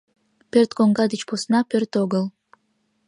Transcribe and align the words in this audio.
Пӧрт 0.51 0.69
коҥга 0.77 1.05
деч 1.11 1.21
посна— 1.29 1.59
пӧрт 1.69 1.93
огыл! 2.03 2.25